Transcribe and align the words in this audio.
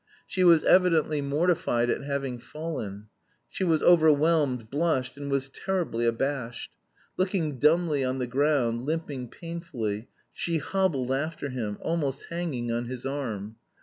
She 0.25 0.43
was 0.43 0.63
evidently 0.63 1.21
mortified 1.21 1.91
at 1.91 2.01
having 2.01 2.39
fallen; 2.39 3.05
she 3.51 3.63
was 3.63 3.83
overwhelmed, 3.83 4.67
blushed, 4.71 5.15
and 5.15 5.29
was 5.29 5.49
terribly 5.49 6.07
abashed. 6.07 6.71
Looking 7.17 7.59
dumbly 7.59 8.03
on 8.03 8.17
the 8.17 8.25
ground, 8.25 8.87
limping 8.87 9.27
painfully, 9.27 10.07
she 10.33 10.57
hobbled 10.57 11.11
after 11.11 11.49
him, 11.49 11.77
almost 11.81 12.23
hanging 12.31 12.71
on 12.71 12.85
his 12.85 13.05
arm. 13.05 13.57